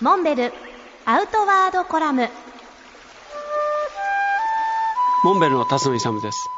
[0.00, 0.52] モンベル
[1.04, 2.26] アウトワードコラム。
[5.22, 6.48] モンベルの辰野勇です。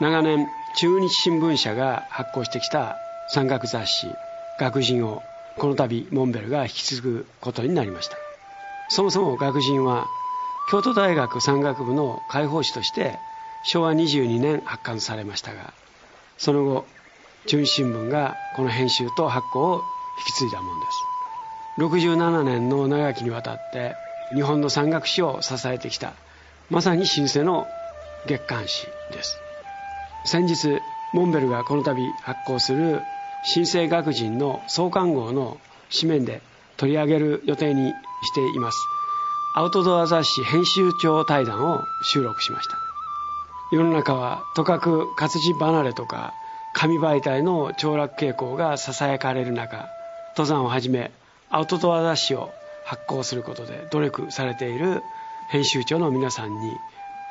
[0.00, 2.96] 長年中日新聞社が発行してきた
[3.34, 4.06] 山岳雑誌
[4.58, 5.22] 「学人」を
[5.58, 8.16] この度モンベルが引き継ぐことになりました。
[8.88, 10.06] そもそも学人は
[10.70, 13.18] 京都大学山岳部の解放誌として
[13.62, 15.74] 昭和22年発刊されましたが
[16.38, 16.86] その後
[17.46, 19.82] 中日新聞がこの編集と発行を
[20.20, 21.09] 引き継いだものです。
[21.80, 23.96] 67年の長きにわたって
[24.34, 26.12] 日本の山岳史を支えてきた
[26.68, 27.66] まさに新世の
[28.26, 29.38] 月刊誌です。
[30.26, 30.78] 先日
[31.14, 33.00] モンベルがこの度発行する
[33.44, 35.56] 新生学人の創刊号の
[35.90, 36.42] 紙面で
[36.76, 37.90] 取り上げる予定に
[38.24, 38.78] しています
[39.56, 42.76] アウトドア雑誌編集長対談を収録しました。
[43.72, 46.34] 世の中はとかく活字離れとか
[46.74, 49.88] 紙媒体の凋落傾向がささやかれる中
[50.36, 51.10] 登山をはじめ
[51.50, 52.52] アウトドア雑誌を
[52.84, 55.02] 発行することで努力されている
[55.48, 56.76] 編集長の皆さんに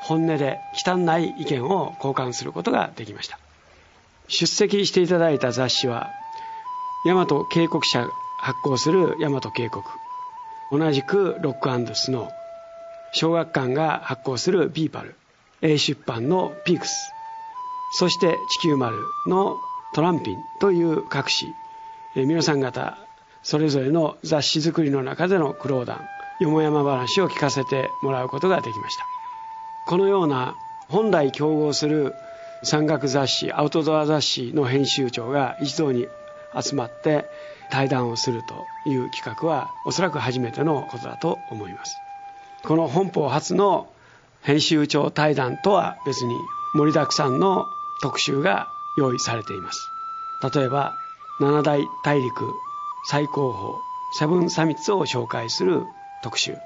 [0.02, 3.40] 本音で忌憚ない意見を交換することができました。
[4.28, 6.10] 出席していただいた雑誌は
[7.06, 9.90] 山と溪谷社発行する山と溪谷。
[10.72, 12.30] 同じく ROCK & SNOW。
[13.14, 15.16] 小学館が発行する BE-PAL。
[15.62, 17.12] A 出版のピークス。
[17.94, 19.58] そして地球丸の
[19.94, 21.30] トランピンという各
[22.16, 22.98] 紙皆さん方
[23.44, 26.02] それぞれの雑誌作りの中での苦労談
[26.40, 29.06] よもやま話を聞かせてもらうことができました。
[29.88, 30.56] このような
[30.88, 32.14] 本来競合する
[32.64, 36.08] 山岳雑誌アウトドア雑誌の編集長が一堂に
[36.58, 37.26] 集まって
[37.70, 38.42] 対談をする
[38.86, 41.96] という企画はおそらく初めてのことだと思います。
[42.64, 43.90] この本邦初の
[44.42, 46.36] 編集長対談とは別に
[46.74, 47.66] 盛りだくさんの
[48.02, 48.68] 特集が
[48.98, 49.90] 用意されています。
[50.54, 50.96] 例えば
[51.42, 52.54] 七大大陸
[53.08, 53.76] 最高峰
[54.18, 55.86] セブンサミッツを紹介する
[56.24, 56.58] 特集。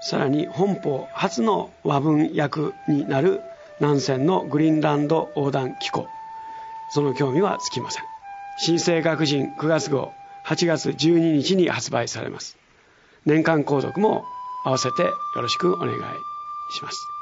[0.00, 3.40] さらに本邦初の和文訳になる
[3.80, 6.06] 南線のグリーンランド横断機構。
[6.90, 8.04] その興味はつきません。
[8.58, 10.12] 新生学人9月号
[10.46, 12.56] 8月12日に発売されます。
[13.26, 14.24] 年間購読も
[14.64, 15.96] 合わせてよろしくお願い
[16.72, 17.15] します。